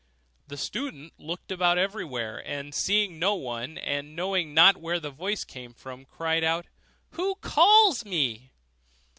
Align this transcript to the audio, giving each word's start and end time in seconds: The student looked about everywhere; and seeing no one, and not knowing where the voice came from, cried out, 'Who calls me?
The 0.47 0.57
student 0.57 1.13
looked 1.19 1.51
about 1.51 1.77
everywhere; 1.77 2.41
and 2.43 2.73
seeing 2.73 3.19
no 3.19 3.35
one, 3.35 3.77
and 3.77 4.15
not 4.15 4.15
knowing 4.15 4.55
where 4.81 4.99
the 4.99 5.11
voice 5.11 5.43
came 5.43 5.75
from, 5.75 6.05
cried 6.05 6.43
out, 6.43 6.65
'Who 7.11 7.35
calls 7.35 8.03
me? 8.03 8.49